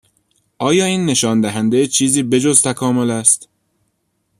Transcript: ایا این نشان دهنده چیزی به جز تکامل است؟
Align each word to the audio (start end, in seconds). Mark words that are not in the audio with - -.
ایا 0.59 0.85
این 0.85 1.05
نشان 1.05 1.41
دهنده 1.41 1.87
چیزی 1.87 2.23
به 2.23 2.39
جز 2.39 2.61
تکامل 2.61 3.09
است؟ 3.11 3.49